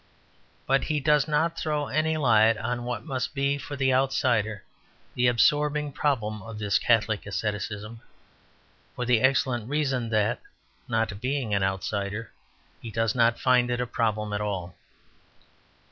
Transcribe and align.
But 0.65 0.85
he 0.85 0.99
does 0.99 1.27
not 1.27 1.59
throw 1.59 1.85
any 1.85 2.17
light 2.17 2.57
on 2.57 2.85
what 2.85 3.05
must 3.05 3.35
be 3.35 3.59
for 3.59 3.75
the 3.75 3.93
outsider 3.93 4.63
the 5.13 5.27
absorbing 5.27 5.91
problem 5.91 6.41
of 6.41 6.57
this 6.57 6.79
Catholic 6.79 7.27
asceticism, 7.27 8.01
for 8.95 9.05
the 9.05 9.21
excellent 9.21 9.69
reason 9.69 10.09
that 10.09 10.41
not 10.87 11.21
being 11.21 11.53
an 11.53 11.61
outsider 11.61 12.31
he 12.81 12.89
does 12.89 13.13
not 13.13 13.37
find 13.39 13.69
it 13.69 13.79
a 13.79 13.85
problem 13.85 14.33
at 14.33 14.41
all. 14.41 14.73